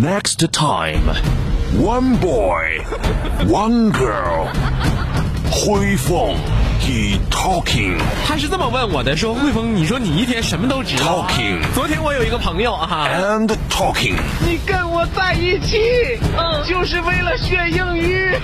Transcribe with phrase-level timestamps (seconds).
[0.00, 1.12] Next time,
[1.76, 2.80] one boy,
[3.46, 4.48] one girl.
[5.50, 6.36] 辉凤
[6.80, 7.98] ，he talking。
[8.26, 11.28] 他是这么问我的，说汇丰，你说你一天什么都知道、啊。
[11.28, 14.14] Talking 昨天我有一个朋友啊，and talking。
[14.48, 18.34] 你跟我在一起，嗯，就是为了学英语。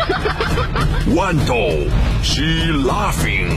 [1.14, 1.88] Wando,
[2.22, 2.42] she
[2.84, 3.56] laughing,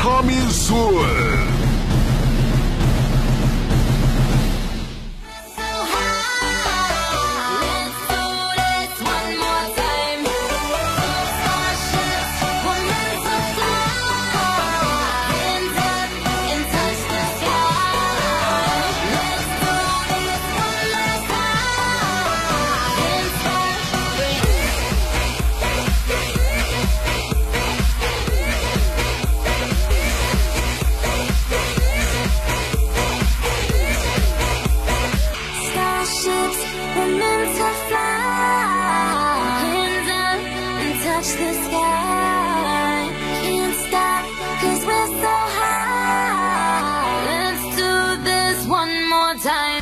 [0.00, 1.73] Kamisul.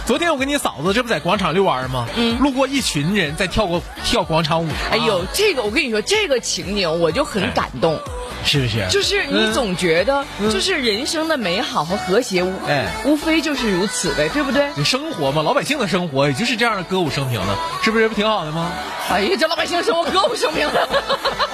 [0.06, 2.06] 昨天我跟你嫂子这不在广场遛弯吗？
[2.17, 4.69] 嗯，路过一群人在跳过跳广场舞。
[4.91, 7.98] 哎呦，这个我跟你说，这个情景我就很感动，
[8.45, 8.86] 是不是？
[8.91, 14.70] 就是你总觉得，就是人生的美好和和谐，无哎无非就是如此呗，对不对？
[14.75, 18.70] 你生活嘛，老百姓的生活也就是这样的歌舞升平的，是不是不挺好的吗？
[19.11, 20.89] 哎呀，这老百姓生活歌舞升平的，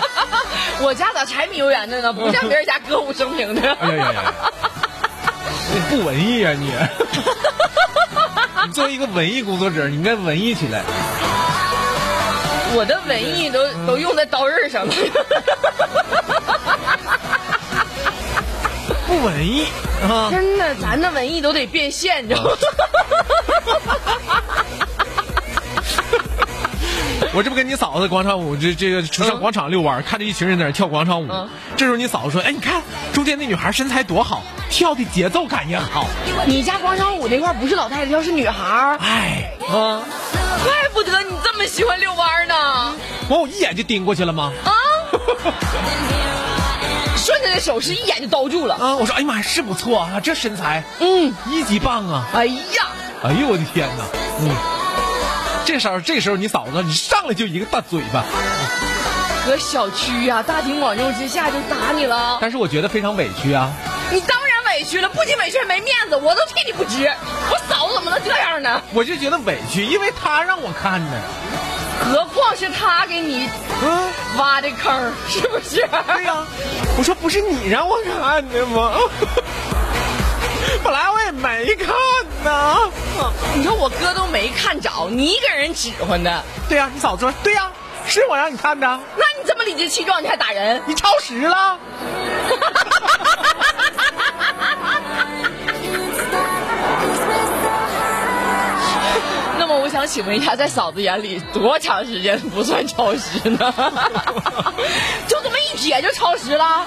[0.81, 2.13] 我家咋柴米油盐的呢？
[2.13, 3.73] 不像别人家歌舞升平的。
[3.75, 4.35] 哎呀呀呀！
[5.73, 6.73] 你不文艺啊你！
[8.67, 10.83] 你作为一个文艺工作者，你应该文艺起来。
[12.75, 14.93] 我的文艺都都用在刀刃上了。
[19.07, 19.67] 不文艺
[20.09, 20.29] 啊！
[20.31, 22.51] 真的，咱的文艺都得变现，你知道吗？
[27.35, 31.29] 我这不跟你嫂子广场舞，这这个上广场遛弯，看着一群人在那跳广场舞。
[31.31, 36.07] 嗯这时候你嫂子说：“哎，你看中间那女孩身材多好，跳的节奏感也好。
[36.47, 40.03] 你家广场舞那块不是老太太要，是女孩，哎，啊，
[40.65, 42.55] 怪不得你这么喜欢遛弯呢。
[43.29, 44.53] 完我一眼就盯过去了吗？
[44.65, 44.73] 啊，
[47.17, 48.75] 顺着那手势一眼就兜住了。
[48.75, 52.27] 啊，我说哎呀妈呀，是不错啊，这身材，嗯，一级棒啊！
[52.33, 52.89] 哎呀，
[53.23, 54.05] 哎呦我的天哪，
[54.41, 54.51] 嗯，
[55.69, 58.25] 这时候这时候你嫂子你上来就一个大嘴巴，
[59.45, 63.71] 搁小区呀、大庭广众之下就打你了，但是我觉得非常委屈啊。
[64.11, 67.13] 你当然委屈了，不仅委屈还没面子，我都替你不值。
[67.51, 68.81] 我嫂子怎么能这样呢？
[68.95, 71.21] 我就觉得委屈，因为他让我看的。
[72.01, 73.47] 何况是他给你
[73.83, 75.87] 嗯，挖的坑，是不是？
[76.15, 76.47] 对呀、
[76.97, 78.93] 我说不是你让我看的吗？
[80.83, 81.95] 本来我也没看
[83.19, 83.33] 呢。
[83.55, 87.71] 你说我哥都没看着，你给人指唤的，对呀、你嫂子说对呀、
[88.07, 88.87] 是我让你看的，
[89.17, 90.81] 那你这么理直气壮，你还打人？
[90.87, 91.79] 你超时了。
[99.59, 103.75] 那么我想请问一下，在嫂子眼里，多长时间不算超时呢？
[105.27, 106.87] 就这么一撇就超时了，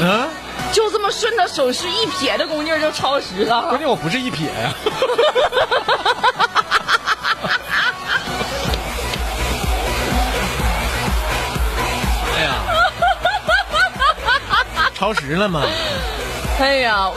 [0.00, 0.28] 嗯，
[0.74, 3.78] 就这么顺着手势一撇的功劲儿就超时了关。
[3.78, 4.74] 键我不是一撇呀、
[12.36, 12.54] 哎呀，
[14.96, 15.62] 超时了吗？
[16.58, 17.14] 哎呀，我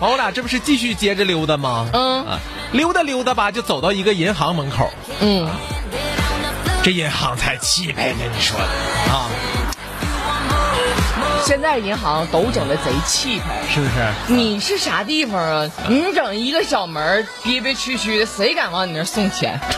[0.00, 1.86] 完，我俩这不是继续接着溜达吗？
[1.92, 2.38] 嗯啊，
[2.72, 4.90] 溜达溜达吧，就走到一个银行门口。
[5.20, 5.46] 嗯，
[6.82, 9.28] 这银行才气派呢，你说啊，
[11.44, 13.60] 现在银行都整的贼气派。
[13.68, 13.92] 是不是？
[14.28, 15.68] 你是啥地方啊？
[15.88, 19.58] 你整一个小门憋憋屈屈的，谁敢往你那儿送钱？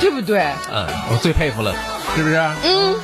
[0.00, 0.40] 对不对？
[0.70, 1.74] 嗯，我最佩服了，
[2.14, 2.36] 是不是？
[2.64, 2.94] 嗯，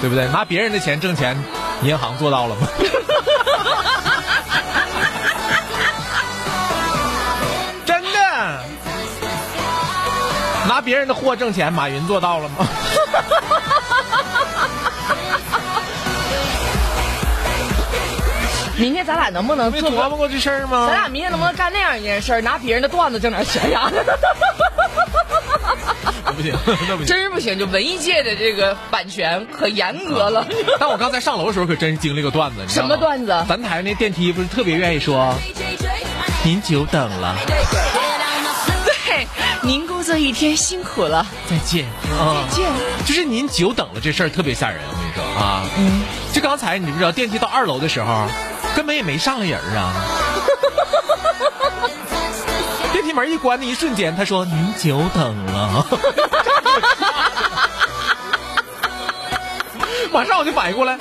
[0.00, 0.26] 对不对？
[0.28, 1.36] 拿别人的钱挣钱，
[1.82, 2.66] 银行做到了吗？
[7.86, 8.64] 真的，
[10.68, 12.66] 拿别人的货挣钱，马云做到了吗？
[18.78, 19.70] 明天咱俩能不能？
[19.72, 20.86] 琢磨过这事儿吗？
[20.88, 23.90] 咱俩明天能不能干那样一件事儿，拿别人的段子挣点钱呀？
[26.24, 26.54] 那不行，
[26.88, 27.06] 那不行。
[27.06, 30.46] 真是不行，就文艺界的这个版权可严格了。
[30.80, 35.34] 但我刚才上楼的时候可真是经历个段子，什么段子咱台那电梯不是特别愿意说
[36.44, 39.26] “您久等了，对，
[39.62, 41.84] 您工作一天辛苦了，再见”
[42.18, 42.66] 啊，见。
[43.04, 46.02] 就是您久等了这事儿特别吓人，我跟你说啊，嗯，
[46.32, 48.26] 就刚才你不知道电梯到二楼的时候，
[48.74, 49.92] 根本也没上来人啊。
[52.92, 55.86] 电梯门一关的一瞬间，他说：“您久等了。
[60.12, 60.98] ”马上我就反应过来，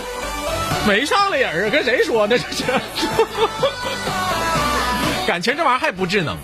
[0.88, 2.38] 没上来人啊，跟谁说呢？
[2.38, 2.64] 这是，
[5.28, 6.38] 感情这玩意儿还不智能。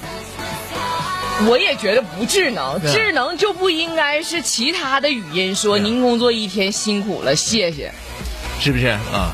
[1.48, 7.94] 我也觉得不智能，智能就不应该是其他的语音说您工作一天辛苦了，谢谢。
[8.60, 9.32] 是不是啊？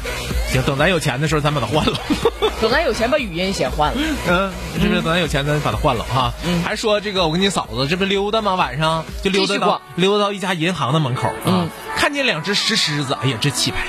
[0.53, 1.93] 行，等咱有钱的时候，咱把它换了。
[2.61, 3.97] 等咱有钱把语音先换了。
[4.29, 5.01] 嗯，是不是？
[5.01, 6.31] 等咱有钱，咱把它换了哈。
[6.63, 8.55] 还说这个，我跟你嫂子这不溜达吗？
[8.55, 13.79] 晚上就溜达到溜达到一家银行的门口啊，嗯看见两只石狮子，哎呀，这气派。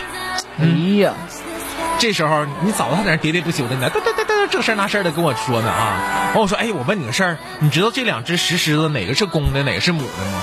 [0.58, 0.66] 哎
[0.99, 1.12] 呀，
[1.99, 6.32] 这时候你嫂子还在那喋喋不休的呢，哒哒哒哒，这事儿那事儿的跟我说呢啊。
[6.34, 10.43] 完我说，哎，我问你个事儿，你知道这两只石狮子哪个是公的，哪个是母的吗？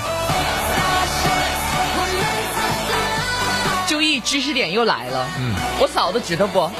[4.20, 5.26] 知识点又来了。
[5.38, 6.70] 嗯，我嫂子知道不？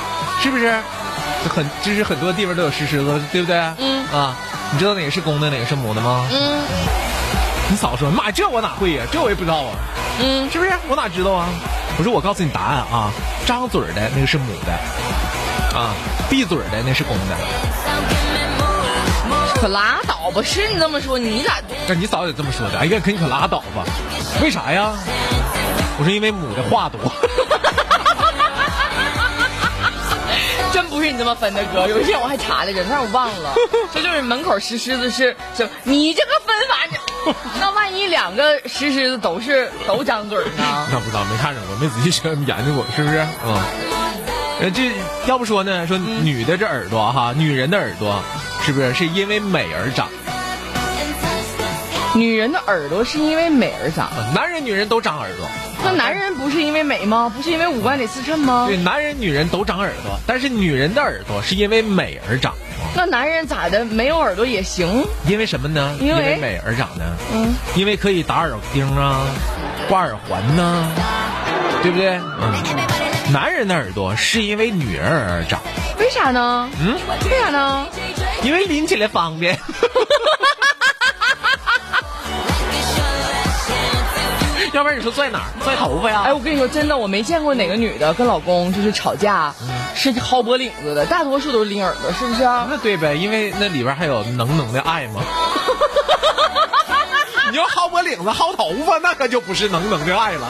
[0.43, 0.79] 是不是？
[1.45, 3.57] 这很，这是很多地方都有石狮子，对不对？
[3.79, 4.37] 嗯啊，
[4.73, 6.27] 你知道哪个是公的，哪个是母的吗？
[6.33, 6.61] 嗯
[7.71, 9.05] 你嫂子说，妈，这我哪会呀？
[9.11, 9.71] 这我也不知道啊。
[10.21, 10.71] 嗯，是不是？
[10.89, 11.49] 我哪知道啊？
[11.99, 13.11] 我说我告诉你答案啊，
[13.47, 15.95] 张嘴的那个是母的，啊，
[16.29, 17.37] 闭嘴的那是公的。
[19.55, 20.43] 可拉倒吧！
[20.45, 21.55] 是你这么说，你咋？
[21.87, 22.79] 那你嫂子也这么说的？
[22.79, 23.85] 哎呀，可你可拉倒吧！
[24.43, 24.93] 为啥呀？
[25.99, 27.01] 我是因为母的话多。
[30.73, 31.87] 真不是你这么分的哥。
[31.87, 33.55] 有一天我还查来着，但是我忘了。
[33.93, 35.69] 这就是门口石狮子是什？
[35.85, 40.89] 你这个分法， 那万一两个石狮子都是都张嘴呢？
[40.91, 43.27] 那不知道，没看着过，没仔细研究过，是不是？
[43.45, 43.63] 嗯。
[44.61, 44.93] 呃，这
[45.27, 48.23] 要不说呢，说女的这耳朵哈，女人的耳朵
[48.63, 50.09] 是不是是因为美而长？
[52.15, 55.47] 女人的耳朵是因为美而长，男人、女人都长耳朵。
[55.85, 57.33] 那男人不是因为美吗？
[57.35, 58.77] 不是因为五官得自称吗对，？
[58.77, 62.55] 男人、女人都长耳朵，但是女人的耳朵是因为美而长。
[62.95, 63.85] 那男人咋的？
[63.85, 65.05] 没有耳朵也行？
[65.27, 65.97] 因为什么呢？
[66.01, 67.05] 因为美而长呢？
[67.35, 69.27] 嗯，因为可以打耳钉啊，
[69.89, 70.89] 挂耳环呐、
[71.83, 72.19] 对不对？
[72.41, 72.53] 嗯。
[73.33, 75.61] 男人的耳朵是因为女人而长，
[75.99, 76.69] 为啥呢？
[76.81, 76.95] 嗯，
[77.31, 77.87] 为啥呢？
[78.43, 79.59] 因为拎起来方便。
[84.73, 85.47] 要不然你说拽哪儿？
[85.63, 86.23] 拽头发呀？
[86.25, 89.55] 哎，我跟你说，真的，我没见过哪个女的跟老公就是吵架
[89.95, 92.43] 是薅脖领子的，大多数都是拎耳朵，是不是？
[92.43, 95.21] 啊那对呗，因为那里边还有浓浓的爱嘛。
[97.51, 100.49] 你要薅脖领子、薅头发，那可就不是浓浓的爱了。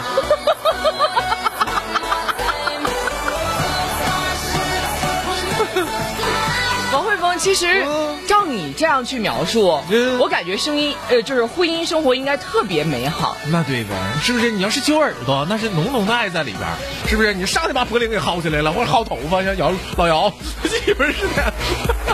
[6.92, 13.34] 王慧峰，其实嗯照你这样去描述，嗯我感觉声音呃，就是婚姻生活应该特别美好。
[13.50, 13.90] 那对呗，
[14.22, 14.50] 是不是？
[14.50, 16.68] 你要是揪耳朵，那是浓浓的爱在里边，
[17.08, 17.32] 是不是？
[17.32, 20.30] 你上去把脖领给薅起来了，或者薅头发，像姚老姚
[20.64, 21.54] 媳妇儿似的。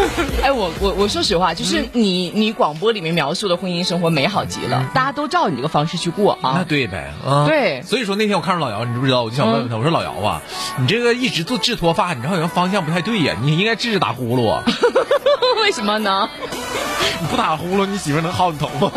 [0.42, 6.64] 哎，我我我说实话，就是你你广播里面描述的婚姻生活美好极了，大家都照你这个方式去过啊那啊。
[6.68, 9.22] 对呗，啊，对所以说那天我看着老姚，你知不知道？
[9.22, 10.40] 我就想问问他，我说老姚啊，
[10.78, 14.62] 你这个一直做治脱发，你这好像方向不太对呀，你应该治治打呼噜啊，
[15.62, 16.28] 为什么呢？
[17.20, 18.90] 你 不打呼噜，你媳妇能薅你头发。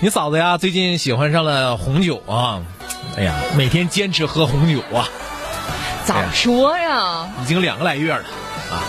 [0.00, 2.60] 你嫂子呀，最近喜欢上了红酒啊，
[3.16, 5.08] 哎呀，每天坚持喝红酒啊，
[6.04, 7.28] 早说呀！
[7.42, 8.24] 已经两个来月了
[8.70, 8.82] 啊。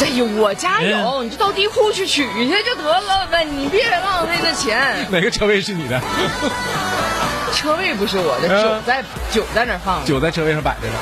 [0.00, 5.06] 哎呦，我家有，嗯你就到地库去取去就得了呗，你别浪费那钱。
[5.10, 6.00] 哪个车位是你的？
[7.54, 10.94] 车位不是我的，嗯酒在酒在那儿放着，酒在车位上摆着呢。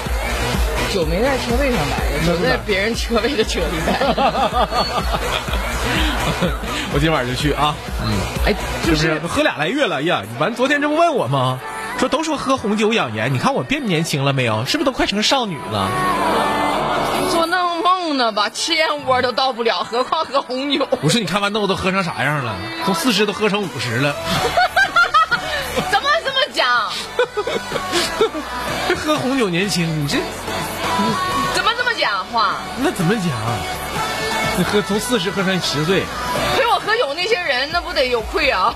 [0.93, 4.15] 酒没在车位上摆着，酒在别人车位的车里摆着。
[6.95, 8.13] 我今晚就去啊，嗯
[8.45, 8.55] 哎，
[8.87, 9.19] 就是？
[9.27, 10.23] 喝俩来月了哎呀！
[10.31, 11.59] 你完昨天这不问我吗？
[12.03, 14.65] 说都说喝红酒养颜，你看我变年轻了没有？
[14.67, 15.89] 是不是都快成少女了？
[17.31, 20.85] 做那梦呢吧，吃燕窝都到不了，何况喝红酒？
[21.01, 22.57] 我说你看完豆都喝成啥样了？
[22.85, 24.17] 从四十都喝成五十了，
[25.93, 26.91] 怎么这么讲？
[28.89, 30.19] 这喝红酒年轻，你这
[31.55, 32.57] 怎么这么讲话？
[32.79, 33.27] 那怎么讲？
[34.59, 36.03] 你喝从四十喝成十岁，
[36.57, 38.75] 陪我喝酒那那些人那不得有愧啊？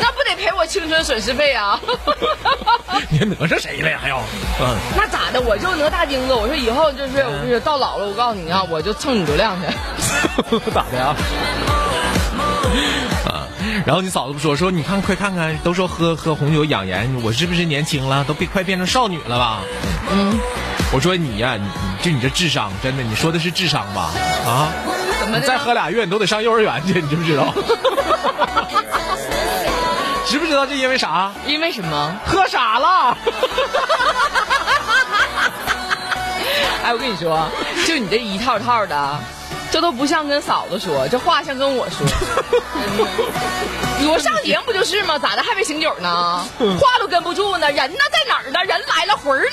[0.00, 1.80] 那 赔我青春损失费啊？
[3.10, 3.98] 你还哪吒谁了呀？
[4.00, 4.18] 还要，
[4.60, 5.40] 嗯，那咋的？
[5.40, 9.66] 我就哪大钉子，我说以后就是我跟你说到老了，我告诉你啊，我就蹭你流量去。
[10.74, 11.14] 咋的呀？
[13.26, 13.48] 啊，
[13.84, 18.24] 然后你嫂子不说说，你看快看看，都说喝喝红酒养颜，我是不是年轻了？
[18.24, 19.60] 都变快变成少女了吧？
[20.12, 20.38] 嗯，
[20.92, 24.10] 我说你呀、你你就你这智商，真的，你说的是智商吧？
[24.46, 24.68] 啊，
[25.20, 27.52] 怎么再喝俩月，你都得上幼儿园去，你知不知道？
[30.26, 31.32] 知不知道这因为啥？
[31.46, 32.12] 因为什么？
[32.26, 33.16] 喝傻了。
[36.84, 37.48] 哎，我跟你说，
[37.86, 39.18] 就你这一套套的，
[39.70, 42.06] 这都不像跟嫂子说，这话像跟我说。
[44.08, 45.18] 我上节目不就是吗？
[45.18, 46.44] 咋的还没醒酒呢？
[46.58, 48.62] 话都跟不住呢，人呢在哪儿呢？
[48.64, 49.50] 人来了，魂儿呢？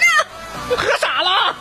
[0.76, 1.56] 喝傻了。